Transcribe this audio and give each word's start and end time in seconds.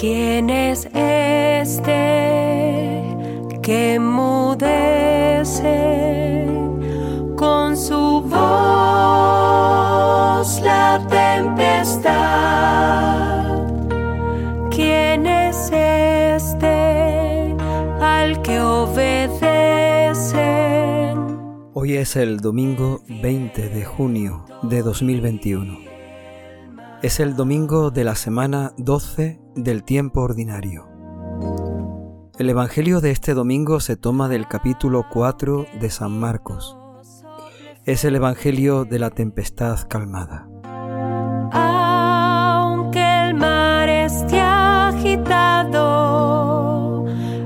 ¿Quién 0.00 0.48
es 0.48 0.88
este 0.94 1.92
que 3.62 4.00
mudece 4.00 4.96
con 7.36 7.76
su 7.76 8.22
voz 8.22 8.40
la 10.62 11.06
tempestad? 11.10 12.08
¿Quién 14.70 15.26
es 15.26 15.70
este 15.70 17.54
al 18.00 18.40
que 18.40 18.58
obedecen? 18.58 19.20
Hoy 21.74 21.98
es 21.98 22.16
el 22.16 22.40
domingo 22.40 23.02
20 23.06 23.68
de 23.68 23.84
junio 23.84 24.46
de 24.62 24.80
2021. 24.80 25.89
Es 27.02 27.18
el 27.18 27.34
domingo 27.34 27.90
de 27.90 28.04
la 28.04 28.14
semana 28.14 28.74
12 28.76 29.40
del 29.54 29.84
tiempo 29.84 30.20
ordinario. 30.20 30.86
El 32.38 32.50
Evangelio 32.50 33.00
de 33.00 33.10
este 33.10 33.32
domingo 33.32 33.80
se 33.80 33.96
toma 33.96 34.28
del 34.28 34.46
capítulo 34.46 35.06
4 35.10 35.64
de 35.80 35.88
San 35.88 36.12
Marcos. 36.12 36.76
Es 37.86 38.04
el 38.04 38.16
Evangelio 38.16 38.84
de 38.84 38.98
la 38.98 39.08
tempestad 39.08 39.78
calmada. 39.88 40.46
Aunque 41.52 43.02
el 43.28 43.34
mar 43.34 43.88
esté 43.88 44.38
agitado, 44.38 45.86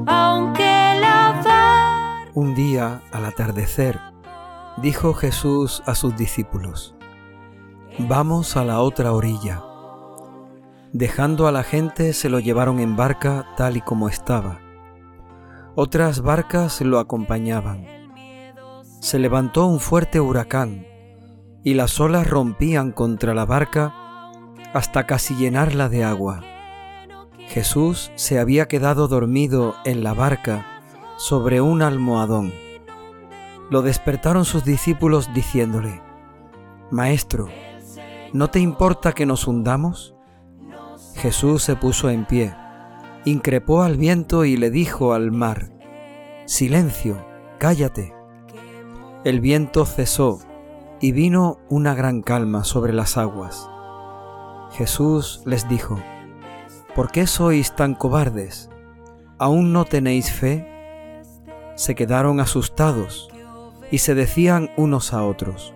aunque 0.09 0.99
la 1.01 2.29
Un 2.35 2.57
día, 2.57 3.03
al 3.13 3.25
atardecer, 3.25 4.01
dijo 4.79 5.15
Jesús 5.15 5.81
a 5.87 5.95
sus 5.95 6.17
discípulos, 6.17 6.97
Vamos 7.99 8.57
a 8.57 8.65
la 8.65 8.81
otra 8.81 9.13
orilla. 9.13 9.63
Dejando 10.93 11.47
a 11.47 11.53
la 11.53 11.63
gente 11.63 12.13
se 12.13 12.29
lo 12.29 12.41
llevaron 12.41 12.81
en 12.81 12.97
barca 12.97 13.47
tal 13.57 13.77
y 13.77 13.83
como 13.83 14.09
estaba. 14.09 14.59
Otras 15.77 16.21
barcas 16.21 16.81
lo 16.81 16.99
acompañaban. 16.99 17.87
Se 19.01 19.21
levantó 19.21 19.67
un 19.67 19.79
fuerte 19.79 20.19
huracán 20.19 20.89
y 21.63 21.75
las 21.75 22.01
olas 22.01 22.29
rompían 22.29 22.91
contra 22.91 23.33
la 23.33 23.45
barca 23.45 23.95
hasta 24.73 25.07
casi 25.07 25.37
llenarla 25.37 25.89
de 25.89 26.03
agua. 26.03 26.43
Jesús 27.47 28.11
se 28.17 28.41
había 28.41 28.67
quedado 28.67 29.07
dormido 29.07 29.77
en 29.85 30.03
la 30.03 30.15
barca 30.15 30.67
sobre 31.17 31.61
un 31.61 31.81
almohadón. 31.81 32.53
Lo 33.71 33.83
despertaron 33.83 34.45
sus 34.45 34.65
discípulos 34.65 35.33
diciéndole, 35.33 36.03
Maestro, 36.91 37.49
¿No 38.35 38.51
te 38.51 38.59
importa 38.59 39.13
que 39.13 39.27
nos 39.27 39.47
hundamos? 39.47 40.17
Jesús 41.15 41.63
se 41.63 41.77
puso 41.77 42.11
en 42.11 42.27
pie, 42.27 42.53
increpó 43.25 43.85
al 43.85 43.97
viento 43.97 44.45
y 44.45 44.57
le 44.57 44.73
dijo 44.73 45.13
al 45.15 45.31
mar, 45.31 45.71
Silencio, 46.45 47.25
cállate. 47.59 48.13
El 49.23 49.41
viento 49.41 49.87
cesó 49.87 50.41
y 51.01 51.13
vino 51.13 51.59
una 51.69 51.95
gran 51.95 52.23
calma 52.23 52.65
sobre 52.65 52.93
las 52.93 53.17
aguas. 53.17 53.71
Jesús 54.73 55.43
les 55.47 55.69
dijo, 55.69 56.01
¿por 56.97 57.13
qué 57.13 57.29
sois 57.29 57.77
tan 57.77 57.95
cobardes? 57.95 58.69
¿Aún 59.39 59.73
no 59.73 59.85
tenéis 59.85 60.33
fe? 60.33 61.23
Se 61.77 61.95
quedaron 61.95 62.41
asustados 62.41 63.29
y 63.93 63.99
se 63.99 64.17
decían 64.17 64.73
unos 64.77 65.13
a 65.13 65.23
otros, 65.23 65.73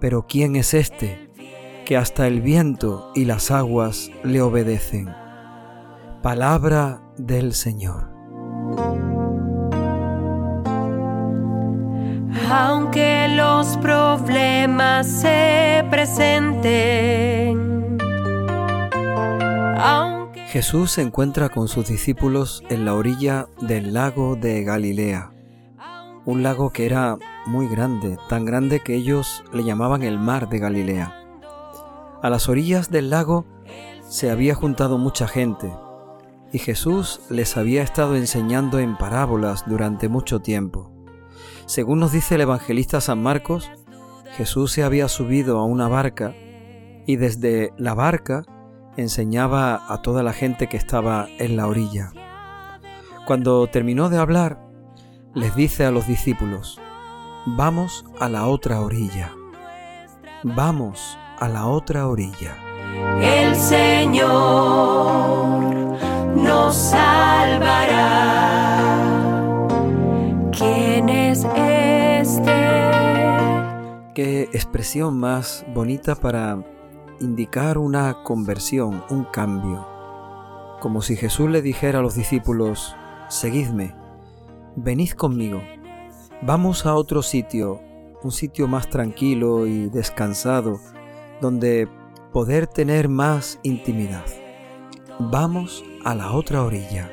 ¿pero 0.00 0.26
quién 0.26 0.56
es 0.56 0.74
este? 0.74 1.27
Que 1.88 1.96
hasta 1.96 2.26
el 2.26 2.42
viento 2.42 3.10
y 3.14 3.24
las 3.24 3.50
aguas 3.50 4.10
le 4.22 4.42
obedecen. 4.42 5.08
Palabra 6.20 7.00
del 7.16 7.54
Señor. 7.54 8.10
Aunque 12.50 13.28
los 13.34 13.78
problemas 13.78 15.06
se 15.06 15.82
presenten. 15.88 17.56
Jesús 20.48 20.90
se 20.90 21.00
encuentra 21.00 21.48
con 21.48 21.68
sus 21.68 21.88
discípulos 21.88 22.62
en 22.68 22.84
la 22.84 22.92
orilla 22.92 23.46
del 23.62 23.94
lago 23.94 24.36
de 24.36 24.62
Galilea, 24.62 25.30
un 26.26 26.42
lago 26.42 26.70
que 26.70 26.84
era 26.84 27.16
muy 27.46 27.66
grande, 27.66 28.18
tan 28.28 28.44
grande 28.44 28.80
que 28.80 28.94
ellos 28.94 29.42
le 29.54 29.64
llamaban 29.64 30.02
el 30.02 30.18
mar 30.18 30.50
de 30.50 30.58
Galilea. 30.58 31.27
A 32.20 32.30
las 32.30 32.48
orillas 32.48 32.90
del 32.90 33.10
lago 33.10 33.46
se 34.08 34.30
había 34.30 34.54
juntado 34.56 34.98
mucha 34.98 35.28
gente 35.28 35.72
y 36.52 36.58
Jesús 36.58 37.20
les 37.30 37.56
había 37.56 37.82
estado 37.82 38.16
enseñando 38.16 38.80
en 38.80 38.96
parábolas 38.96 39.64
durante 39.66 40.08
mucho 40.08 40.40
tiempo. 40.40 40.90
Según 41.66 42.00
nos 42.00 42.10
dice 42.10 42.34
el 42.34 42.40
evangelista 42.40 43.00
San 43.00 43.22
Marcos, 43.22 43.70
Jesús 44.36 44.72
se 44.72 44.82
había 44.82 45.06
subido 45.06 45.58
a 45.58 45.64
una 45.64 45.86
barca 45.86 46.34
y 47.06 47.16
desde 47.16 47.72
la 47.76 47.94
barca 47.94 48.42
enseñaba 48.96 49.80
a 49.86 50.02
toda 50.02 50.24
la 50.24 50.32
gente 50.32 50.68
que 50.68 50.76
estaba 50.76 51.28
en 51.38 51.56
la 51.56 51.68
orilla. 51.68 52.10
Cuando 53.26 53.68
terminó 53.68 54.08
de 54.08 54.18
hablar, 54.18 54.66
les 55.34 55.54
dice 55.54 55.84
a 55.84 55.92
los 55.92 56.08
discípulos, 56.08 56.80
vamos 57.46 58.04
a 58.18 58.28
la 58.28 58.46
otra 58.48 58.80
orilla, 58.80 59.32
vamos 60.42 61.16
a 61.40 61.48
la 61.48 61.66
otra 61.66 62.06
orilla. 62.08 62.56
El 63.20 63.54
Señor 63.54 64.28
nos 66.36 66.74
salvará. 66.74 68.18
¿Quién 70.56 71.08
es 71.08 71.44
este? 71.44 72.52
Qué 74.14 74.42
expresión 74.52 75.18
más 75.18 75.64
bonita 75.74 76.14
para 76.16 76.58
indicar 77.20 77.78
una 77.78 78.22
conversión, 78.24 79.04
un 79.10 79.24
cambio. 79.24 79.86
Como 80.80 81.02
si 81.02 81.16
Jesús 81.16 81.50
le 81.50 81.62
dijera 81.62 82.00
a 82.00 82.02
los 82.02 82.14
discípulos, 82.14 82.96
seguidme, 83.28 83.94
venid 84.76 85.10
conmigo, 85.10 85.60
vamos 86.42 86.86
a 86.86 86.94
otro 86.94 87.22
sitio, 87.22 87.80
un 88.22 88.30
sitio 88.30 88.68
más 88.68 88.88
tranquilo 88.88 89.66
y 89.66 89.88
descansado, 89.88 90.78
donde 91.40 91.88
poder 92.32 92.66
tener 92.66 93.08
más 93.08 93.58
intimidad. 93.62 94.24
Vamos 95.18 95.84
a 96.04 96.14
la 96.14 96.32
otra 96.32 96.62
orilla. 96.62 97.10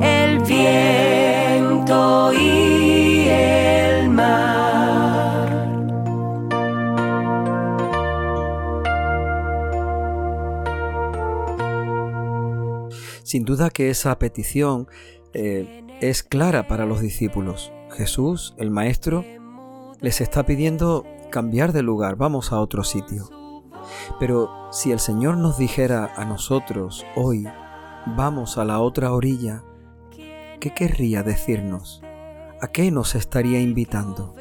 El 0.00 0.40
viento 0.40 2.32
y 2.32 3.28
el 3.28 4.10
mar. 4.10 4.60
Sin 13.22 13.44
duda 13.44 13.70
que 13.70 13.90
esa 13.90 14.18
petición 14.18 14.88
eh, 15.32 15.84
es 16.00 16.22
clara 16.22 16.66
para 16.66 16.86
los 16.86 17.00
discípulos. 17.00 17.72
Jesús, 17.90 18.54
el 18.58 18.70
Maestro, 18.70 19.24
les 20.00 20.20
está 20.20 20.44
pidiendo 20.44 21.04
cambiar 21.30 21.72
de 21.72 21.82
lugar, 21.82 22.16
vamos 22.16 22.52
a 22.52 22.60
otro 22.60 22.84
sitio. 22.84 23.28
Pero 24.18 24.50
si 24.72 24.92
el 24.92 25.00
Señor 25.00 25.36
nos 25.36 25.58
dijera 25.58 26.12
a 26.16 26.24
nosotros 26.24 27.04
hoy, 27.16 27.46
vamos 28.06 28.58
a 28.58 28.64
la 28.64 28.80
otra 28.80 29.12
orilla, 29.12 29.62
¿qué 30.60 30.74
querría 30.74 31.22
decirnos? 31.22 32.02
¿A 32.60 32.68
qué 32.68 32.90
nos 32.90 33.14
estaría 33.14 33.60
invitando? 33.60 34.34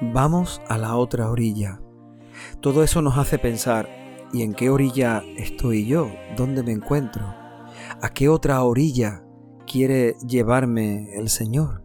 Vamos 0.00 0.60
a 0.68 0.78
la 0.78 0.96
otra 0.96 1.30
orilla. 1.30 1.80
Todo 2.60 2.82
eso 2.82 3.00
nos 3.00 3.16
hace 3.16 3.38
pensar, 3.38 3.88
¿y 4.32 4.42
en 4.42 4.54
qué 4.54 4.70
orilla 4.70 5.22
estoy 5.36 5.86
yo? 5.86 6.10
¿Dónde 6.36 6.62
me 6.62 6.72
encuentro? 6.72 7.24
¿A 8.02 8.08
qué 8.12 8.28
otra 8.28 8.62
orilla 8.62 9.24
quiere 9.66 10.16
llevarme 10.26 11.14
el 11.16 11.28
Señor? 11.28 11.82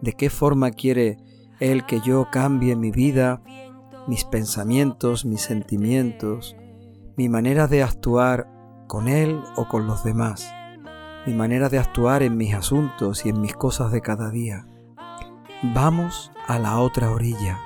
¿De 0.00 0.12
qué 0.12 0.30
forma 0.30 0.70
quiere 0.70 1.18
el 1.60 1.86
que 1.86 2.00
yo 2.00 2.28
cambie 2.30 2.76
mi 2.76 2.90
vida, 2.90 3.42
mis 4.06 4.24
pensamientos, 4.24 5.24
mis 5.24 5.42
sentimientos, 5.42 6.56
mi 7.16 7.28
manera 7.28 7.66
de 7.66 7.82
actuar 7.82 8.48
con 8.86 9.08
Él 9.08 9.40
o 9.56 9.68
con 9.68 9.86
los 9.86 10.04
demás, 10.04 10.52
mi 11.26 11.34
manera 11.34 11.68
de 11.68 11.78
actuar 11.78 12.22
en 12.22 12.36
mis 12.36 12.54
asuntos 12.54 13.24
y 13.24 13.30
en 13.30 13.40
mis 13.40 13.54
cosas 13.54 13.92
de 13.92 14.00
cada 14.00 14.30
día. 14.30 14.66
Vamos 15.62 16.32
a 16.46 16.58
la 16.58 16.78
otra 16.78 17.10
orilla. 17.10 17.58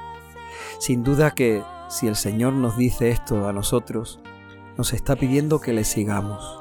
Sin 0.79 1.03
duda 1.03 1.33
que 1.33 1.63
si 1.89 2.07
el 2.07 2.17
Señor 2.17 2.53
nos 2.53 2.77
dice 2.77 3.11
esto 3.11 3.49
a 3.49 3.53
nosotros, 3.53 4.21
nos 4.77 4.93
está 4.93 5.17
pidiendo 5.17 5.61
que 5.61 5.73
le 5.73 5.85
sigamos 5.85 6.61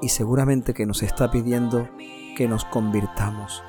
y 0.00 0.10
seguramente 0.10 0.74
que 0.74 0.86
nos 0.86 1.02
está 1.02 1.30
pidiendo 1.30 1.88
que 2.36 2.46
nos 2.46 2.64
convirtamos 2.64 3.64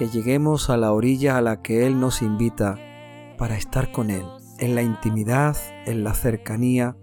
que 0.00 0.08
lleguemos 0.08 0.70
a 0.70 0.78
la 0.78 0.92
orilla 0.92 1.36
a 1.36 1.42
la 1.42 1.60
que 1.60 1.86
Él 1.86 2.00
nos 2.00 2.22
invita 2.22 2.78
para 3.36 3.58
estar 3.58 3.92
con 3.92 4.08
Él, 4.08 4.24
en 4.58 4.74
la 4.74 4.80
intimidad, 4.80 5.58
en 5.84 6.04
la 6.04 6.14
cercanía, 6.14 6.96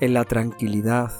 en 0.00 0.14
la 0.14 0.24
tranquilidad, 0.24 1.12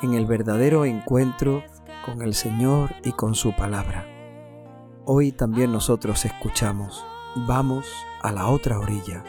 en 0.00 0.14
el 0.14 0.26
verdadero 0.26 0.84
encuentro 0.84 1.64
con 2.06 2.22
el 2.22 2.34
Señor 2.34 2.94
y 3.02 3.10
con 3.10 3.34
su 3.34 3.50
palabra. 3.56 4.06
Hoy 5.06 5.32
también 5.32 5.72
nosotros 5.72 6.24
escuchamos, 6.24 7.04
vamos 7.48 7.88
a 8.22 8.30
la 8.30 8.46
otra 8.46 8.78
orilla, 8.78 9.24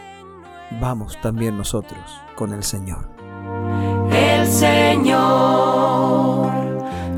vamos 0.79 1.17
también 1.23 1.57
nosotros 1.57 2.21
con 2.35 2.53
el 2.53 2.61
Señor. 2.61 3.09
El 4.11 4.45
Señor 4.45 6.51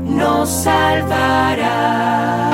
nos 0.02 0.48
salvará. 0.48 2.51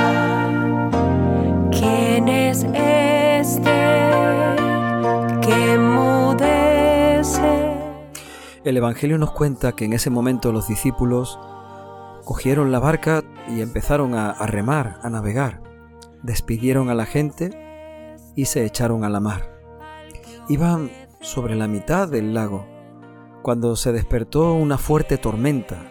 El 8.69 8.76
Evangelio 8.76 9.17
nos 9.17 9.31
cuenta 9.31 9.73
que 9.73 9.87
en 9.87 9.94
ese 9.94 10.11
momento 10.11 10.53
los 10.53 10.69
discípulos 10.69 11.41
cogieron 12.26 12.70
la 12.70 12.79
barca 12.79 13.25
y 13.49 13.62
empezaron 13.62 14.15
a, 14.15 14.35
remar, 14.44 14.99
a 15.03 15.09
navegar. 15.09 15.62
Despidieron 16.23 16.91
a 16.91 16.94
la 16.94 17.06
gente 17.06 18.17
y 18.37 18.44
se 18.44 18.67
echaron 18.67 19.05
a 19.05 19.09
la 19.09 19.20
mar. 19.20 19.59
Iban 20.50 20.91
sobre 21.23 21.55
la 21.55 21.67
mitad 21.67 22.09
del 22.09 22.35
lago 22.35 22.67
cuando 23.41 23.75
se 23.75 23.91
despertó 23.91 24.53
una 24.53 24.76
fuerte 24.76 25.17
tormenta. 25.17 25.91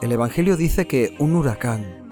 El 0.00 0.12
Evangelio 0.12 0.56
dice 0.56 0.86
que 0.86 1.16
un 1.18 1.34
huracán, 1.34 2.08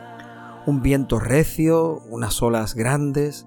un 0.66 0.82
viento 0.82 1.20
recio, 1.20 2.00
unas 2.10 2.42
olas 2.42 2.74
grandes 2.74 3.44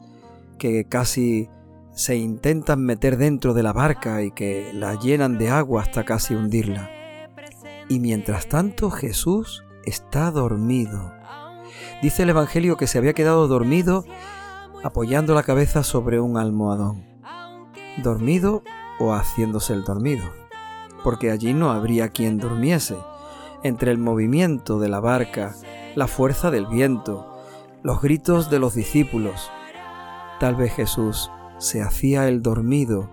que 0.57 0.85
casi 0.85 1.49
se 1.93 2.15
intentan 2.15 2.81
meter 2.81 3.17
dentro 3.17 3.53
de 3.53 3.63
la 3.63 3.71
barca 3.71 4.23
y 4.23 4.31
que 4.31 4.71
la 4.73 4.99
llenan 4.99 5.37
de 5.37 5.49
agua 5.49 5.83
hasta 5.83 6.03
casi 6.03 6.33
hundirla. 6.33 6.89
Y 7.87 7.99
mientras 7.99 8.47
tanto 8.47 8.89
Jesús 8.89 9.63
está 9.85 10.31
dormido. 10.31 11.13
Dice 12.01 12.23
el 12.23 12.29
Evangelio 12.29 12.77
que 12.77 12.87
se 12.87 12.97
había 12.97 13.13
quedado 13.13 13.47
dormido 13.47 14.05
apoyando 14.83 15.33
la 15.33 15.43
cabeza 15.43 15.83
sobre 15.83 16.19
un 16.19 16.37
almohadón. 16.37 17.05
Dormido 18.01 18.63
o 18.99 19.13
haciéndose 19.13 19.73
el 19.73 19.83
dormido, 19.83 20.23
porque 21.03 21.31
allí 21.31 21.53
no 21.53 21.71
habría 21.71 22.09
quien 22.09 22.37
durmiese. 22.37 22.97
Entre 23.63 23.91
el 23.91 23.97
movimiento 23.97 24.79
de 24.79 24.89
la 24.89 24.99
barca, 24.99 25.55
la 25.95 26.07
fuerza 26.07 26.51
del 26.51 26.65
viento, 26.65 27.29
los 27.81 28.01
gritos 28.01 28.49
de 28.49 28.59
los 28.59 28.73
discípulos, 28.73 29.49
tal 30.39 30.55
vez 30.55 30.73
Jesús 30.73 31.29
se 31.63 31.81
hacía 31.81 32.27
el 32.27 32.41
dormido 32.41 33.09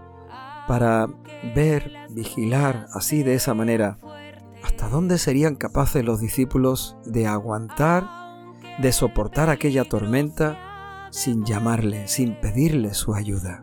para 0.67 1.07
ver, 1.55 1.93
vigilar 2.11 2.89
así 2.93 3.23
de 3.23 3.35
esa 3.35 3.55
manera, 3.55 3.99
hasta 4.65 4.89
dónde 4.89 5.19
serían 5.19 5.55
capaces 5.55 6.05
los 6.05 6.21
discípulos 6.21 6.97
de 7.05 7.29
aguantar, 7.29 8.09
de 8.79 8.93
soportar 8.93 9.51
aquella 9.51 9.85
tormenta 9.85 11.09
sin 11.11 11.45
llamarle, 11.45 12.09
sin 12.09 12.35
pedirle 12.41 12.93
su 12.95 13.15
ayuda. 13.15 13.63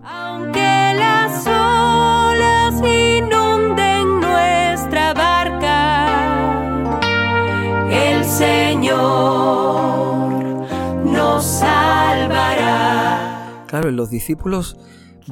Claro, 13.68 13.90
en 13.90 13.96
los 13.96 14.10
discípulos 14.10 14.78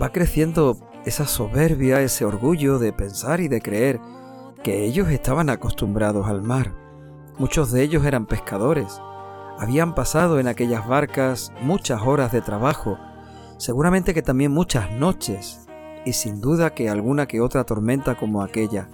va 0.02 0.12
creciendo 0.12 0.78
esa 1.06 1.26
soberbia, 1.26 2.02
ese 2.02 2.26
orgullo 2.26 2.80
de 2.80 2.92
pensar 2.92 3.40
y 3.40 3.48
de 3.48 3.62
creer 3.62 4.00
que 4.64 4.84
ellos 4.84 5.10
estaban 5.10 5.50
acostumbrados 5.50 6.28
al 6.28 6.42
mar. 6.42 6.74
Muchos 7.38 7.72
de 7.72 7.84
ellos 7.84 8.06
eran 8.06 8.26
pescadores. 8.26 9.00
Habían 9.60 9.96
pasado 9.96 10.40
en 10.40 10.48
aquellas 10.48 10.88
barcas 10.88 11.54
muchas 11.62 12.02
horas 12.02 12.32
de 12.32 12.42
trabajo, 12.42 12.98
seguramente 13.58 14.14
que 14.14 14.22
también 14.22 14.52
muchas 14.52 14.92
noches, 14.92 15.68
y 16.06 16.14
sin 16.14 16.42
duda 16.42 16.74
que 16.74 16.90
alguna 16.90 17.28
que 17.28 17.42
otra 17.42 17.64
tormenta 17.64 18.16
como 18.16 18.42
aquella. 18.42 18.90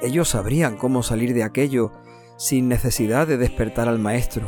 Ellos 0.00 0.28
sabrían 0.28 0.76
cómo 0.76 1.02
salir 1.02 1.34
de 1.34 1.44
aquello 1.44 1.92
sin 2.36 2.68
necesidad 2.68 3.26
de 3.26 3.36
despertar 3.36 3.88
al 3.88 3.98
maestro. 3.98 4.46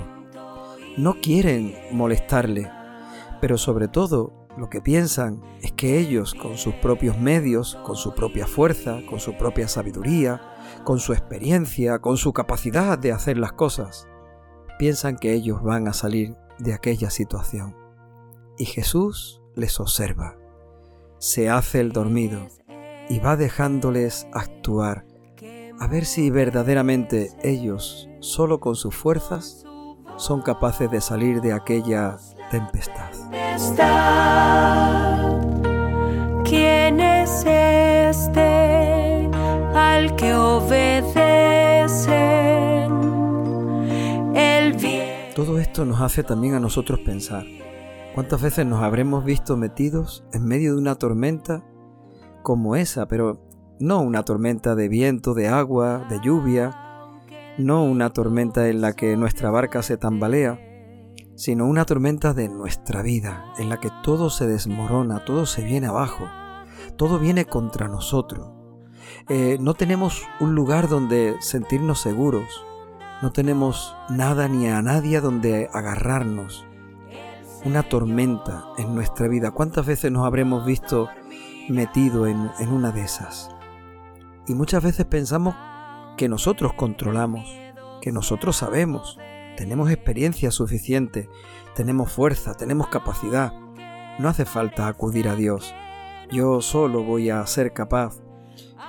No 0.97 1.21
quieren 1.21 1.75
molestarle, 1.93 2.71
pero 3.41 3.59
sobre 3.59 3.89
todo 3.89 4.47
lo 4.57 4.71
que 4.71 4.81
piensan 4.81 5.43
es 5.63 5.73
que 5.73 5.99
ellos, 5.99 6.35
con 6.35 6.57
sus 6.57 6.75
propios 6.75 7.19
medios, 7.19 7.77
con 7.85 7.97
su 7.97 8.15
propia 8.15 8.47
fuerza, 8.47 9.01
con 9.09 9.19
su 9.19 9.37
propia 9.37 9.67
sabiduría, 9.67 10.41
con 10.85 11.01
su 11.01 11.13
experiencia, 11.13 11.99
con 11.99 12.17
su 12.17 12.33
capacidad 12.33 12.99
de 12.99 13.13
hacer 13.13 13.37
las 13.37 13.53
cosas, 13.53 14.09
piensan 14.79 15.17
que 15.17 15.33
ellos 15.33 15.63
van 15.63 15.89
a 15.89 15.93
salir 15.93 16.37
de 16.59 16.73
aquella 16.73 17.11
situación. 17.11 17.77
Y 18.57 18.67
Jesús 18.67 19.43
les 19.57 19.81
observa, 19.81 20.37
se 21.19 21.51
hace 21.51 21.81
el 21.81 21.93
dormido 21.93 22.47
y 23.09 23.19
va 23.19 23.37
dejándoles 23.37 24.27
actuar, 24.33 25.07
a 25.81 25.89
ver 25.89 26.05
si 26.05 26.31
verdaderamente 26.31 27.31
ellos, 27.43 28.09
solo 28.21 28.61
con 28.61 28.77
sus 28.77 28.95
fuerzas, 28.95 29.65
son 30.17 30.41
capaces 30.41 30.89
de 30.91 31.01
salir 31.01 31.41
de 31.41 31.53
aquella 31.53 32.17
tempestad. 32.51 33.24
Está. 33.35 35.21
¿Quién 36.45 37.01
es 37.01 37.45
este 37.47 39.29
al 39.75 40.15
que 40.17 40.35
obedecen? 40.35 42.05
El 44.35 44.75
bien. 44.75 45.35
Todo 45.35 45.59
esto 45.59 45.85
nos 45.85 46.01
hace 46.01 46.23
también 46.23 46.55
a 46.55 46.61
nosotros 46.61 47.01
pensar. 47.01 47.45
¿Cuántas 48.15 48.41
veces 48.41 48.65
nos 48.65 48.81
habremos 48.83 49.25
visto 49.25 49.57
metidos 49.57 50.25
en 50.33 50.45
medio 50.45 50.75
de 50.75 50.81
una 50.81 50.95
tormenta 50.95 51.65
como 52.43 52.77
esa, 52.77 53.09
pero 53.09 53.41
no 53.81 54.01
una 54.01 54.23
tormenta 54.23 54.77
de 54.77 54.89
viento, 54.89 55.35
de 55.35 55.49
agua, 55.49 56.07
de 56.09 56.21
lluvia, 56.21 56.71
no 57.59 57.83
una 57.85 58.11
tormenta 58.11 58.69
en 58.69 58.81
la 58.81 58.93
que 58.93 59.17
nuestra 59.17 59.51
barca 59.51 59.83
se 59.83 59.97
tambalea, 59.97 60.61
sino 61.37 61.67
una 61.67 61.85
tormenta 61.85 62.33
de 62.33 62.49
nuestra 62.49 63.03
vida, 63.03 63.45
en 63.59 63.69
la 63.69 63.81
que 63.81 63.91
todo 64.03 64.31
se 64.31 64.47
desmorona, 64.47 65.25
todo 65.25 65.47
se 65.47 65.65
viene 65.65 65.89
abajo, 65.89 66.29
todo 66.97 67.19
viene 67.19 67.45
contra 67.45 67.89
nosotros. 67.89 68.51
Eh, 69.29 69.59
no 69.61 69.75
tenemos 69.75 70.23
un 70.41 70.55
lugar 70.55 70.89
donde 70.89 71.37
sentirnos 71.41 72.01
seguros, 72.01 72.65
no 73.23 73.33
tenemos 73.33 73.97
nada 74.09 74.49
ni 74.49 74.69
a 74.69 74.83
nadie 74.83 75.21
donde 75.21 75.69
agarrarnos. 75.73 76.67
Una 77.65 77.83
tormenta 77.83 78.67
en 78.77 78.95
nuestra 78.95 79.27
vida. 79.27 79.51
¿Cuántas 79.51 79.87
veces 79.87 80.13
nos 80.13 80.27
habremos 80.27 80.67
visto 80.67 81.09
metido 81.69 82.27
en, 82.27 82.51
en 82.59 82.69
una 82.69 82.93
de 82.93 83.03
esas? 83.03 83.51
Y 84.47 84.55
muchas 84.55 84.83
veces 84.83 85.07
pensamos 85.07 85.55
que 86.19 86.29
nosotros 86.29 86.75
controlamos, 86.75 87.49
que 88.03 88.13
nosotros 88.13 88.57
sabemos, 88.57 89.19
tenemos 89.57 89.91
experiencia 89.91 90.51
suficiente, 90.51 91.29
tenemos 91.75 92.11
fuerza, 92.13 92.55
tenemos 92.55 92.89
capacidad. 92.89 93.53
No 94.19 94.29
hace 94.29 94.45
falta 94.45 94.87
acudir 94.87 95.29
a 95.29 95.35
Dios. 95.35 95.75
Yo 96.31 96.61
solo 96.61 97.03
voy 97.03 97.31
a 97.31 97.47
ser 97.47 97.73
capaz, 97.73 98.23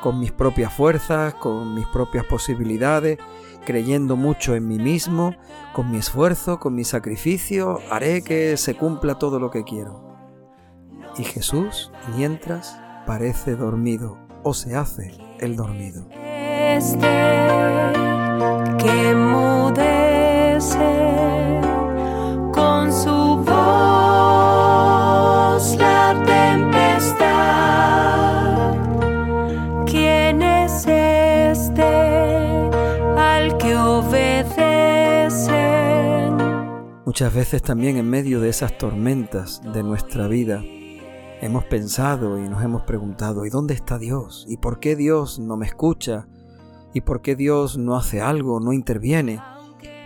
con 0.01 0.19
mis 0.19 0.31
propias 0.31 0.73
fuerzas, 0.73 1.33
con 1.35 1.73
mis 1.73 1.87
propias 1.87 2.25
posibilidades, 2.25 3.17
creyendo 3.65 4.15
mucho 4.15 4.55
en 4.55 4.67
mí 4.67 4.77
mismo, 4.77 5.35
con 5.73 5.91
mi 5.91 5.97
esfuerzo, 5.97 6.59
con 6.59 6.75
mi 6.75 6.83
sacrificio, 6.83 7.79
haré 7.91 8.23
que 8.23 8.57
se 8.57 8.75
cumpla 8.75 9.15
todo 9.15 9.39
lo 9.39 9.49
que 9.49 9.63
quiero. 9.63 10.05
Y 11.17 11.23
Jesús, 11.23 11.91
mientras, 12.15 12.79
parece 13.05 13.55
dormido 13.55 14.17
o 14.43 14.53
se 14.53 14.75
hace 14.75 15.11
el 15.39 15.55
dormido. 15.55 16.07
Este 16.11 17.07
con 22.53 22.93
su 22.93 23.43
voz 23.43 23.55
la 25.77 26.23
tempestad. 26.25 27.25
¿Quién 29.85 30.41
es 30.41 30.87
este 30.87 31.83
al 33.17 33.57
que? 33.57 33.75
Muchas 37.05 37.33
veces 37.33 37.61
también 37.61 37.95
en 37.95 38.09
medio 38.09 38.41
de 38.41 38.49
esas 38.49 38.77
tormentas 38.77 39.61
de 39.73 39.83
nuestra 39.83 40.27
vida 40.27 40.61
hemos 41.41 41.63
pensado 41.63 42.37
y 42.37 42.49
nos 42.49 42.61
hemos 42.61 42.81
preguntado, 42.81 43.45
¿y 43.45 43.49
dónde 43.49 43.73
está 43.73 43.97
Dios? 43.97 44.45
¿Y 44.49 44.57
por 44.57 44.79
qué 44.79 44.97
Dios 44.97 45.39
no 45.39 45.55
me 45.55 45.65
escucha? 45.65 46.27
¿Y 46.93 47.01
por 47.01 47.21
qué 47.21 47.37
Dios 47.37 47.77
no 47.77 47.95
hace 47.95 48.19
algo, 48.19 48.59
no 48.59 48.73
interviene? 48.73 49.39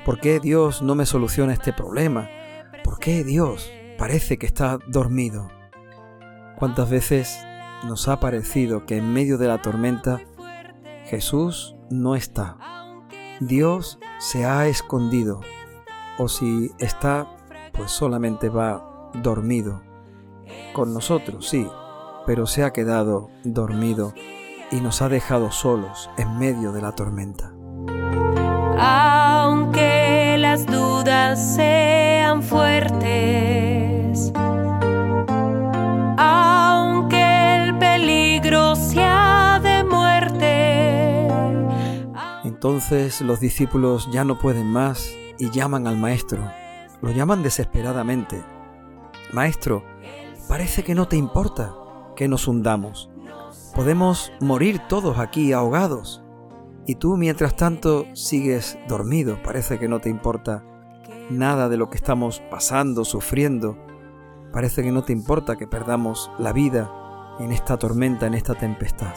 ¿Por 0.05 0.19
qué 0.19 0.39
Dios 0.39 0.81
no 0.81 0.95
me 0.95 1.05
soluciona 1.05 1.53
este 1.53 1.73
problema? 1.73 2.29
¿Por 2.83 2.99
qué 2.99 3.23
Dios 3.23 3.71
parece 3.97 4.37
que 4.37 4.45
está 4.45 4.79
dormido? 4.87 5.49
¿Cuántas 6.57 6.89
veces 6.89 7.39
nos 7.83 8.07
ha 8.07 8.19
parecido 8.19 8.85
que 8.85 8.97
en 8.97 9.13
medio 9.13 9.37
de 9.37 9.47
la 9.47 9.61
tormenta 9.61 10.21
Jesús 11.05 11.75
no 11.89 12.15
está. 12.15 12.57
Dios 13.39 13.99
se 14.19 14.45
ha 14.45 14.67
escondido, 14.67 15.41
o 16.17 16.27
si 16.27 16.71
está, 16.77 17.27
pues 17.73 17.91
solamente 17.91 18.49
va 18.49 19.09
dormido. 19.13 19.81
Con 20.73 20.93
nosotros, 20.93 21.47
sí, 21.47 21.67
pero 22.25 22.45
se 22.45 22.63
ha 22.63 22.73
quedado 22.73 23.29
dormido 23.43 24.13
y 24.71 24.81
nos 24.81 25.01
ha 25.01 25.09
dejado 25.09 25.51
solos 25.51 26.09
en 26.17 26.37
medio 26.37 26.73
de 26.73 26.81
la 26.81 26.91
tormenta. 26.91 27.53
Sean 31.35 32.41
fuertes, 32.41 34.31
aunque 36.17 37.55
el 37.55 37.77
peligro 37.77 38.75
sea 38.75 39.59
de 39.61 39.83
muerte. 39.83 41.27
Entonces 42.43 43.21
los 43.21 43.39
discípulos 43.39 44.09
ya 44.11 44.23
no 44.23 44.39
pueden 44.39 44.67
más 44.67 45.13
y 45.37 45.51
llaman 45.51 45.85
al 45.85 45.97
maestro. 45.97 46.51
Lo 47.01 47.11
llaman 47.11 47.43
desesperadamente. 47.43 48.43
Maestro, 49.31 49.83
parece 50.47 50.83
que 50.83 50.95
no 50.95 51.07
te 51.07 51.15
importa 51.15 51.75
que 52.15 52.27
nos 52.27 52.47
hundamos. 52.47 53.11
Podemos 53.75 54.31
morir 54.41 54.81
todos 54.89 55.19
aquí 55.19 55.53
ahogados. 55.53 56.23
Y 56.87 56.95
tú, 56.95 57.17
mientras 57.17 57.55
tanto, 57.55 58.05
sigues 58.15 58.79
dormido. 58.87 59.37
Parece 59.43 59.77
que 59.77 59.87
no 59.87 59.99
te 59.99 60.09
importa 60.09 60.63
nada 61.29 61.69
de 61.69 61.77
lo 61.77 61.89
que 61.89 61.97
estamos 61.97 62.41
pasando, 62.49 63.05
sufriendo. 63.05 63.77
Parece 64.51 64.83
que 64.83 64.91
no 64.91 65.03
te 65.03 65.13
importa 65.13 65.57
que 65.57 65.67
perdamos 65.67 66.31
la 66.39 66.53
vida 66.53 66.91
en 67.39 67.51
esta 67.51 67.77
tormenta, 67.77 68.27
en 68.27 68.33
esta 68.33 68.55
tempestad. 68.55 69.15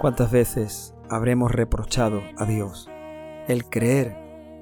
¿Cuántas 0.00 0.30
veces 0.30 0.94
habremos 1.08 1.52
reprochado 1.52 2.22
a 2.36 2.44
Dios 2.44 2.90
el 3.48 3.66
creer 3.66 4.16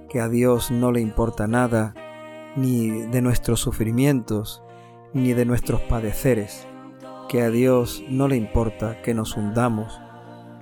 que 0.08 0.20
a 0.20 0.28
Dios 0.28 0.70
no 0.70 0.92
le 0.92 1.00
importa 1.00 1.46
nada, 1.46 1.94
ni 2.56 2.90
de 2.90 3.22
nuestros 3.22 3.60
sufrimientos, 3.60 4.62
ni 5.14 5.32
de 5.32 5.46
nuestros 5.46 5.80
padeceres? 5.82 6.66
que 7.32 7.40
a 7.40 7.48
Dios 7.48 8.04
no 8.10 8.28
le 8.28 8.36
importa 8.36 9.00
que 9.00 9.14
nos 9.14 9.38
hundamos 9.38 9.98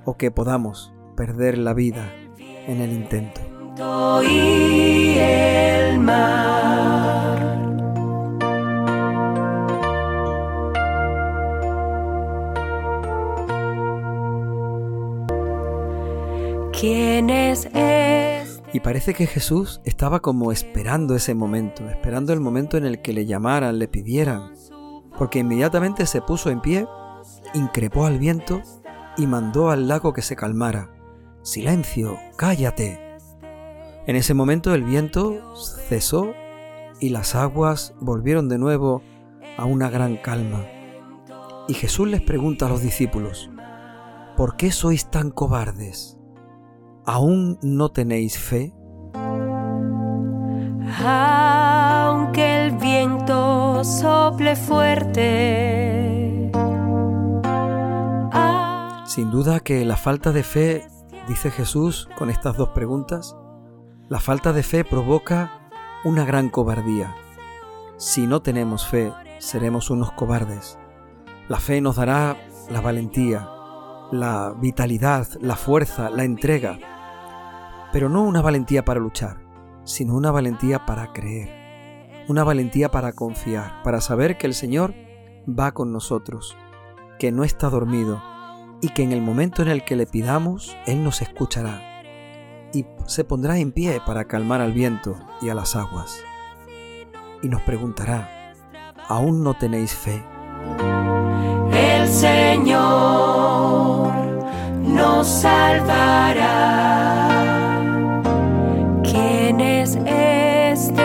o 0.05 0.17
que 0.17 0.31
podamos 0.31 0.95
perder 1.17 1.59
la 1.59 1.75
vida 1.75 2.13
en 2.69 2.81
el 2.81 2.93
intento. 2.93 3.50
Y 3.83 5.17
el 5.19 5.99
mar. 6.01 7.39
¿Quién 16.79 17.31
es 17.31 17.65
este? 17.65 18.47
Y 18.75 18.81
parece 18.81 19.15
que 19.15 19.27
Jesús 19.27 19.81
estaba 19.85 20.21
como 20.21 20.53
esperando 20.53 21.17
ese 21.17 21.35
momento, 21.35 21.89
esperando 21.89 22.35
el 22.35 22.41
momento 22.41 22.77
en 22.77 22.85
el 22.85 23.01
que 23.01 23.15
le 23.15 23.25
llamaran, 23.25 23.79
le 23.79 23.89
pidieran, 23.89 24.53
porque 25.17 25.39
inmediatamente 25.39 26.05
se 26.05 26.21
puso 26.21 26.51
en 26.51 26.61
pie, 26.61 26.87
increpó 27.55 28.05
al 28.05 28.19
viento 28.19 28.63
y 29.17 29.27
mandó 29.27 29.71
al 29.71 29.89
lago 29.89 30.13
que 30.13 30.23
se 30.23 30.37
calmara. 30.37 30.91
Silencio, 31.43 32.19
cállate. 32.37 33.10
En 34.07 34.17
ese 34.17 34.35
momento 34.35 34.75
el 34.75 34.83
viento 34.83 35.55
cesó 35.89 36.33
y 37.01 37.11
las 37.11 37.35
aguas 37.35 37.95
volvieron 38.01 38.49
de 38.49 38.59
nuevo 38.59 39.03
a 39.57 39.65
una 39.65 39.91
gran 39.91 40.17
calma. 40.17 40.65
Y 41.69 41.75
Jesús 41.75 42.09
les 42.09 42.23
pregunta 42.23 42.67
a 42.67 42.69
los 42.69 42.83
discípulos, 42.83 43.51
¿por 44.37 44.57
qué 44.57 44.73
sois 44.73 45.11
tan 45.11 45.31
cobardes? 45.31 46.19
¿Aún 47.05 47.59
no 47.63 47.91
tenéis 47.91 48.39
fe? 48.39 48.75
Aunque 51.03 52.67
el 52.67 52.77
viento 52.77 53.85
sople 53.85 54.57
fuerte. 54.57 56.51
Sin 59.05 59.31
duda 59.31 59.61
que 59.61 59.85
la 59.85 59.97
falta 59.97 60.33
de 60.33 60.43
fe, 60.43 60.87
dice 61.29 61.51
Jesús 61.51 62.09
con 62.17 62.31
estas 62.31 62.57
dos 62.57 62.71
preguntas, 62.71 63.37
la 64.11 64.19
falta 64.19 64.53
de 64.53 64.65
fe 64.65 64.85
provoca 64.85 65.71
una 66.03 66.25
gran 66.25 66.49
cobardía. 66.49 67.15
Si 67.97 68.27
no 68.27 68.43
tenemos 68.43 68.89
fe, 68.89 69.13
seremos 69.39 69.89
unos 69.89 70.11
cobardes. 70.11 70.81
La 71.49 71.61
fe 71.61 71.81
nos 71.81 71.95
dará 71.95 72.37
la 72.69 72.81
valentía, 72.81 73.49
la 74.11 74.53
vitalidad, 74.61 75.29
la 75.41 75.55
fuerza, 75.55 76.11
la 76.11 76.25
entrega, 76.25 76.81
pero 77.93 78.09
no 78.09 78.25
una 78.25 78.43
valentía 78.43 78.85
para 78.85 78.99
luchar, 78.99 79.45
sino 79.85 80.17
una 80.17 80.33
valentía 80.33 80.87
para 80.87 81.13
creer, 81.13 82.25
una 82.27 82.43
valentía 82.43 82.91
para 82.91 83.13
confiar, 83.13 83.81
para 83.85 84.01
saber 84.01 84.39
que 84.39 84.49
el 84.49 84.55
Señor 84.55 84.93
va 85.49 85.71
con 85.71 85.93
nosotros, 85.93 86.57
que 87.21 87.31
no 87.31 87.45
está 87.45 87.71
dormido 87.71 88.21
y 88.83 88.89
que 88.89 89.05
en 89.05 89.13
el 89.13 89.23
momento 89.23 89.63
en 89.63 89.69
el 89.69 89.85
que 89.85 89.95
le 89.95 90.07
pidamos, 90.07 90.77
Él 90.85 91.05
nos 91.05 91.23
escuchará 91.23 91.90
y 92.73 92.87
se 93.07 93.25
pondrá 93.25 93.59
en 93.59 93.73
pie 93.73 94.01
para 94.05 94.25
calmar 94.25 94.61
al 94.61 94.73
viento 94.73 95.17
y 95.41 95.49
a 95.49 95.55
las 95.55 95.77
aguas. 95.77 96.23
Y 97.43 97.49
nos 97.49 97.63
preguntará, 97.63 98.55
¿aún 99.09 99.43
no 99.43 99.55
tenéis 99.55 99.95
fe? 99.95 100.23
el 102.01 102.09
Señor 102.09 102.81
nos 104.83 105.27
salvará. 105.27 106.51
¿Quién 109.03 109.61
es 109.61 109.97
este 109.97 111.03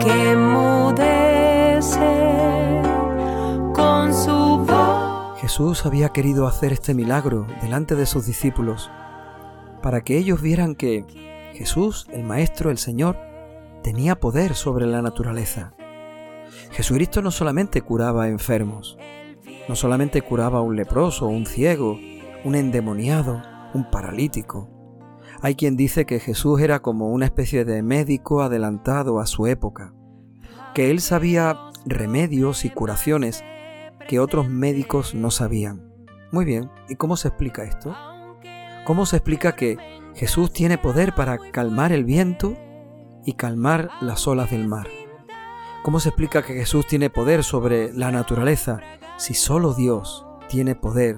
que 0.00 0.36
mudece 0.36 1.98
con 3.74 4.14
su 4.14 4.58
voz? 4.66 5.40
Jesús 5.40 5.86
había 5.86 6.10
querido 6.10 6.46
hacer 6.46 6.72
este 6.72 6.94
milagro 6.94 7.46
delante 7.62 7.94
de 7.94 8.06
sus 8.06 8.26
discípulos 8.26 8.90
para 9.82 10.02
que 10.02 10.18
ellos 10.18 10.42
vieran 10.42 10.74
que 10.74 11.04
Jesús, 11.54 12.06
el 12.12 12.24
Maestro, 12.24 12.70
el 12.70 12.78
Señor, 12.78 13.16
tenía 13.82 14.20
poder 14.20 14.54
sobre 14.54 14.86
la 14.86 15.02
naturaleza. 15.02 15.74
Jesucristo 16.70 17.22
no 17.22 17.30
solamente 17.30 17.82
curaba 17.82 18.28
enfermos, 18.28 18.98
no 19.68 19.76
solamente 19.76 20.22
curaba 20.22 20.58
a 20.58 20.62
un 20.62 20.76
leproso, 20.76 21.26
un 21.26 21.46
ciego, 21.46 21.98
un 22.44 22.54
endemoniado, 22.54 23.42
un 23.74 23.90
paralítico. 23.90 24.70
Hay 25.40 25.54
quien 25.54 25.76
dice 25.76 26.06
que 26.06 26.20
Jesús 26.20 26.60
era 26.60 26.80
como 26.80 27.10
una 27.10 27.26
especie 27.26 27.64
de 27.64 27.82
médico 27.82 28.42
adelantado 28.42 29.20
a 29.20 29.26
su 29.26 29.46
época, 29.46 29.94
que 30.74 30.90
él 30.90 31.00
sabía 31.00 31.58
remedios 31.84 32.64
y 32.64 32.70
curaciones 32.70 33.44
que 34.08 34.20
otros 34.20 34.48
médicos 34.48 35.14
no 35.14 35.30
sabían. 35.30 35.92
Muy 36.32 36.44
bien, 36.44 36.70
¿y 36.88 36.96
cómo 36.96 37.16
se 37.16 37.28
explica 37.28 37.64
esto? 37.64 37.94
¿Cómo 38.86 39.04
se 39.04 39.16
explica 39.16 39.56
que 39.56 39.78
Jesús 40.14 40.52
tiene 40.52 40.78
poder 40.78 41.12
para 41.12 41.38
calmar 41.38 41.90
el 41.90 42.04
viento 42.04 42.56
y 43.24 43.32
calmar 43.32 43.90
las 44.00 44.28
olas 44.28 44.52
del 44.52 44.68
mar? 44.68 44.86
¿Cómo 45.82 45.98
se 45.98 46.10
explica 46.10 46.42
que 46.42 46.54
Jesús 46.54 46.86
tiene 46.86 47.10
poder 47.10 47.42
sobre 47.42 47.92
la 47.92 48.12
naturaleza 48.12 48.78
si 49.16 49.34
solo 49.34 49.74
Dios 49.74 50.24
tiene 50.48 50.76
poder 50.76 51.16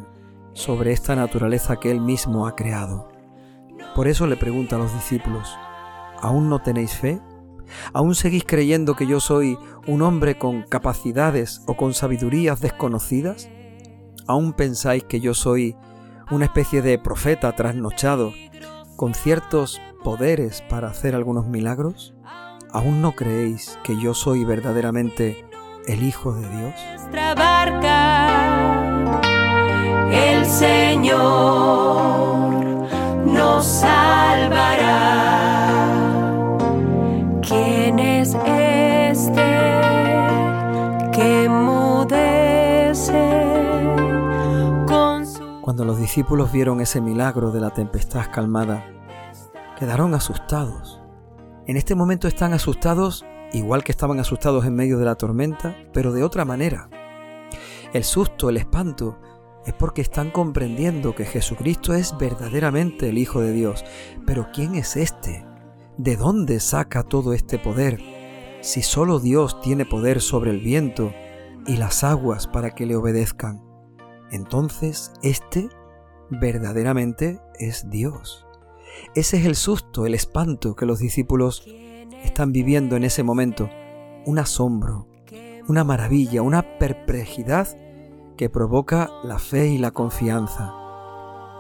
sobre 0.55 0.93
esta 0.93 1.15
naturaleza 1.15 1.77
que 1.77 1.91
Él 1.91 2.01
mismo 2.01 2.47
ha 2.47 2.57
creado? 2.57 3.11
Por 3.95 4.09
eso 4.09 4.27
le 4.27 4.39
pregunta 4.39 4.77
a 4.77 4.79
los 4.79 4.95
discípulos, 4.95 5.55
¿aún 6.23 6.49
no 6.49 6.63
tenéis 6.63 6.95
fe? 6.95 7.21
¿Aún 7.93 8.15
seguís 8.15 8.45
creyendo 8.47 8.97
que 8.97 9.07
yo 9.07 9.21
soy 9.21 9.59
un 9.87 10.01
hombre 10.01 10.39
con 10.39 10.63
capacidades 10.63 11.61
o 11.67 11.77
con 11.77 11.93
sabidurías 11.93 12.63
desconocidas? 12.63 13.51
¿Aún 14.27 14.55
pensáis 14.55 15.05
que 15.05 15.21
yo 15.21 15.35
soy 15.35 15.77
una 16.31 16.45
especie 16.45 16.83
de 16.83 16.99
profeta 16.99 17.53
trasnochado 17.53 18.33
con 18.97 19.15
ciertos 19.15 19.81
poderes 20.05 20.63
para 20.69 20.89
hacer 20.89 21.15
algunos 21.15 21.47
milagros? 21.47 22.15
¿Aún 22.71 23.01
no 23.01 23.13
creéis 23.13 23.79
que 23.83 23.99
yo 23.99 24.15
soy 24.15 24.45
verdaderamente 24.45 25.47
el 25.87 26.03
Hijo 26.03 26.35
de 26.35 26.49
Dios? 26.49 26.75
Cuando 45.79 45.93
los 45.93 46.01
discípulos 46.01 46.51
vieron 46.51 46.81
ese 46.81 47.01
milagro 47.01 47.53
de 47.53 47.61
la 47.61 47.71
tempestad 47.71 48.33
calmada, 48.33 48.85
quedaron 49.79 50.13
asustados. 50.13 51.01
En 51.69 51.77
este 51.77 51.95
momento 51.95 52.27
están 52.27 52.53
asustados 52.53 53.25
igual 53.53 53.85
que 53.85 53.93
estaban 53.93 54.19
asustados 54.19 54.65
en 54.65 54.75
medio 54.75 54.99
de 54.99 55.05
la 55.05 55.15
tormenta, 55.15 55.77
pero 55.93 56.13
de 56.13 56.25
otra 56.25 56.45
manera. 56.45 56.91
El 57.93 58.03
susto, 58.03 58.49
el 58.49 58.57
espanto, 58.57 59.21
es 59.67 59.73
porque 59.73 60.03
están 60.03 60.33
comprendiendo 60.33 61.15
que 61.15 61.25
Jesucristo 61.25 61.95
es 61.95 62.13
verdaderamente 62.19 63.11
el 63.11 63.17
Hijo 63.17 63.41
de 63.41 63.53
Dios. 63.53 63.85
Pero 64.27 64.49
¿quién 64.53 64.75
es 64.75 64.97
este? 64.97 65.47
¿De 65.97 66.17
dónde 66.17 66.59
saca 66.59 67.05
todo 67.05 67.35
este 67.35 67.57
poder? 67.61 68.01
Si 68.63 68.83
solo 68.83 69.21
Dios 69.21 69.61
tiene 69.61 69.87
poder 69.87 70.23
sobre 70.23 70.51
el 70.51 70.59
viento 70.59 71.13
y 71.69 71.77
las 71.77 72.03
aguas 72.03 72.49
para 72.49 72.73
que 72.73 72.85
le 72.85 72.97
obedezcan, 72.97 73.68
entonces 74.31 75.13
este 75.23 75.69
verdaderamente 76.31 77.41
es 77.59 77.89
Dios. 77.91 78.47
Ese 79.15 79.39
es 79.39 79.47
el 79.47 79.57
susto, 79.57 80.07
el 80.07 80.15
espanto 80.15 80.75
que 80.75 80.87
los 80.87 80.99
discípulos 80.99 81.65
están 82.25 82.53
viviendo 82.53 82.97
en 82.97 83.05
ese 83.05 83.23
momento. 83.23 83.71
Un 84.27 84.39
asombro, 84.39 85.09
una 85.69 85.85
maravilla, 85.85 86.43
una 86.43 86.79
perplejidad 86.79 87.69
que 88.37 88.51
provoca 88.51 89.11
la 89.25 89.39
fe 89.39 89.69
y 89.69 89.79
la 89.79 89.91
confianza. 89.91 90.75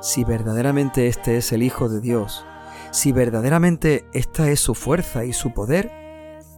Si 0.00 0.24
verdaderamente 0.24 1.08
este 1.08 1.36
es 1.36 1.52
el 1.52 1.62
Hijo 1.62 1.88
de 1.88 2.00
Dios, 2.00 2.44
si 2.90 3.12
verdaderamente 3.12 4.04
esta 4.12 4.50
es 4.50 4.60
su 4.60 4.74
fuerza 4.74 5.24
y 5.24 5.32
su 5.32 5.52
poder, 5.52 5.90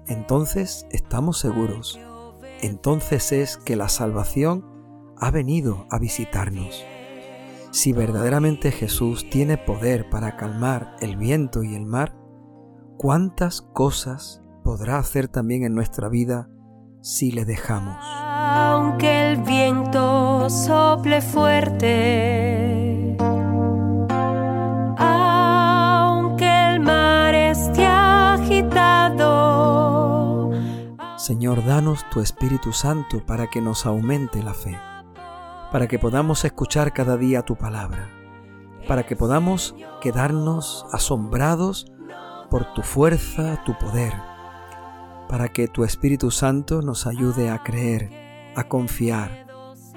entonces 0.06 0.86
estamos 0.90 1.38
seguros. 1.38 1.98
Entonces 2.60 3.32
es 3.32 3.56
que 3.56 3.76
la 3.76 3.88
salvación 3.88 4.64
ha 5.20 5.30
venido 5.30 5.86
a 5.90 5.98
visitarnos. 5.98 6.84
Si 7.70 7.92
verdaderamente 7.92 8.72
Jesús 8.72 9.30
tiene 9.30 9.56
poder 9.56 10.10
para 10.10 10.36
calmar 10.36 10.96
el 11.00 11.16
viento 11.16 11.62
y 11.62 11.76
el 11.76 11.86
mar, 11.86 12.16
¿cuántas 12.96 13.60
cosas 13.62 14.42
podrá 14.64 14.98
hacer 14.98 15.28
también 15.28 15.62
en 15.62 15.74
nuestra 15.74 16.08
vida 16.08 16.48
si 17.00 17.30
le 17.30 17.44
dejamos? 17.44 17.96
Aunque 18.02 19.30
el 19.30 19.42
viento 19.42 20.50
sople 20.50 21.20
fuerte, 21.20 21.86
aunque 24.96 26.72
el 26.72 26.80
mar 26.80 27.34
esté 27.34 27.86
agitado. 27.86 29.30
Señor, 31.16 31.64
danos 31.64 32.04
tu 32.10 32.20
Espíritu 32.20 32.72
Santo 32.72 33.24
para 33.24 33.46
que 33.46 33.60
nos 33.60 33.86
aumente 33.86 34.42
la 34.42 34.54
fe, 34.54 34.76
para 35.72 35.88
que 35.88 35.98
podamos 35.98 36.44
escuchar 36.44 36.92
cada 36.92 37.16
día 37.16 37.42
tu 37.42 37.56
palabra, 37.56 38.08
para 38.88 39.04
que 39.04 39.16
podamos 39.16 39.74
quedarnos 40.00 40.86
asombrados 40.92 41.92
por 42.50 42.72
tu 42.74 42.82
fuerza, 42.82 43.62
tu 43.64 43.76
poder, 43.78 44.12
para 45.28 45.48
que 45.48 45.68
tu 45.68 45.84
Espíritu 45.84 46.30
Santo 46.30 46.82
nos 46.82 47.06
ayude 47.06 47.50
a 47.50 47.62
creer 47.62 48.20
a 48.54 48.64
confiar, 48.64 49.46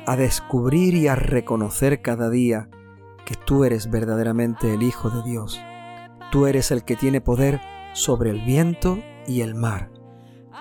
a 0.06 0.16
descubrir 0.16 0.96
y 0.96 1.08
a 1.08 1.16
reconocer 1.16 2.02
cada 2.02 2.30
día 2.30 2.70
que 3.26 3.36
tú 3.36 3.64
eres 3.64 3.90
verdaderamente 3.90 4.74
el 4.74 4.84
Hijo 4.84 5.10
de 5.10 5.24
Dios. 5.24 5.60
Tú 6.32 6.46
eres 6.48 6.72
el 6.72 6.84
que 6.84 6.96
tiene 6.96 7.22
poder 7.22 7.62
sobre 7.94 8.30
el 8.30 8.42
viento 8.42 9.00
y 9.28 9.42
el 9.42 9.56
mar. 9.56 9.92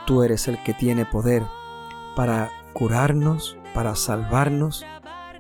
Tú 0.06 0.22
eres 0.22 0.48
el 0.48 0.62
que 0.62 0.74
tiene 0.74 1.06
poder 1.06 1.42
para 2.16 2.50
curarnos, 2.72 3.58
para 3.74 3.94
salvarnos, 3.94 4.84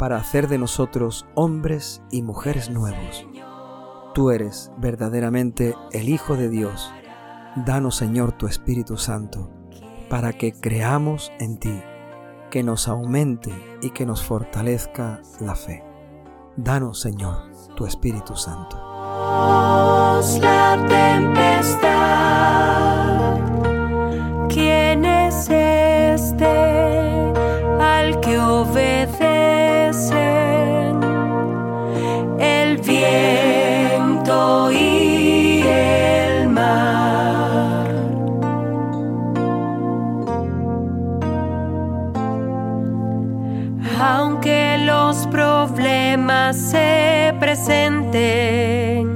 para 0.02 0.16
hacer 0.16 0.48
de 0.48 0.58
nosotros 0.58 1.28
hombres 1.36 2.02
y 2.10 2.22
mujeres 2.22 2.70
nuevos. 2.70 3.24
Tú 4.14 4.32
eres 4.32 4.72
verdaderamente 4.76 5.76
el 5.92 6.08
Hijo 6.08 6.36
de 6.36 6.48
Dios. 6.48 6.92
Danos, 7.54 7.94
Señor, 7.98 8.32
tu 8.32 8.48
Espíritu 8.48 8.96
Santo, 8.96 9.52
para 10.10 10.32
que 10.32 10.54
creamos 10.54 11.30
en 11.38 11.56
ti 11.56 11.80
que 12.50 12.64
nos 12.64 12.88
aumente 12.88 13.52
y 13.80 13.90
que 13.90 14.04
nos 14.04 14.24
fortalezca 14.24 15.22
la 15.38 15.54
fe. 15.54 15.84
Danos, 16.56 16.98
Señor, 16.98 17.52
tu 17.76 17.86
Espíritu 17.86 18.34
Santo. 18.34 18.76
Los 45.12 45.26
problemas 45.26 46.56
se 46.56 47.34
presenten, 47.38 49.06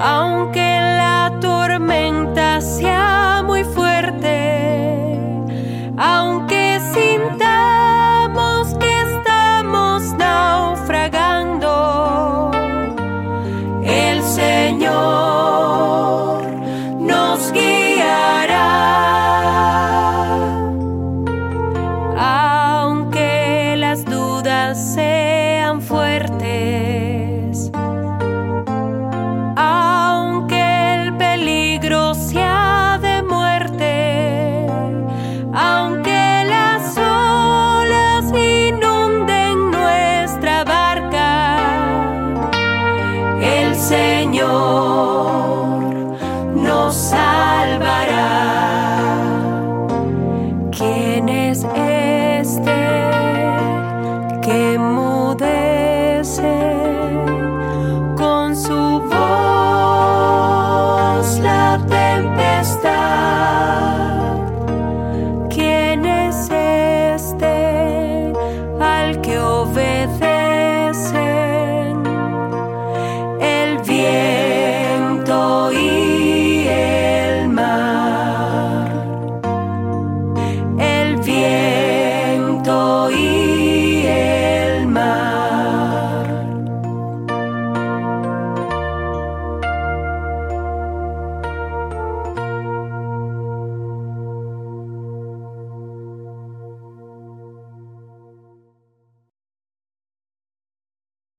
aunque 0.00 0.71